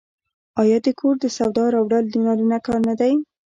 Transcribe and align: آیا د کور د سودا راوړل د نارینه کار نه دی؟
آیا 0.61 0.77
د 0.85 0.87
کور 0.99 1.15
د 1.21 1.25
سودا 1.37 1.65
راوړل 1.73 2.05
د 2.09 2.15
نارینه 2.25 2.57
کار 2.65 2.79
نه 2.89 2.93
دی؟ 2.99 3.13